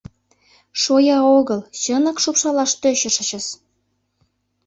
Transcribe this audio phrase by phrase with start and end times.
[0.81, 3.45] Шоя огыл, чынак шупшалаш тӧчышычыс!